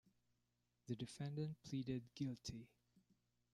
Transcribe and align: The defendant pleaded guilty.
The 0.87 0.95
defendant 0.95 1.57
pleaded 1.63 2.01
guilty. 2.15 2.67